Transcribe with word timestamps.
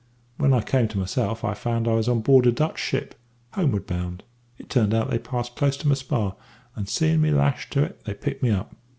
"When 0.37 0.51
I 0.51 0.63
came 0.63 0.87
to 0.87 0.97
myself 0.97 1.45
I 1.45 1.53
found 1.53 1.87
I 1.87 1.93
was 1.93 2.09
on 2.09 2.21
board 2.21 2.47
a 2.47 2.51
Dutch 2.51 2.79
ship, 2.79 3.13
homeward 3.53 3.85
bound. 3.85 4.23
It 4.57 4.67
turned 4.67 4.95
out 4.95 5.11
that 5.11 5.11
they 5.11 5.19
passed 5.29 5.55
close 5.55 5.77
to 5.77 5.87
my 5.87 5.93
spar, 5.93 6.35
and 6.75 6.89
seein' 6.89 7.21
me 7.21 7.29
lashed 7.29 7.71
to 7.73 7.83
it 7.83 8.03
they 8.05 8.15
picked 8.15 8.41
me 8.41 8.49
up. 8.49 8.73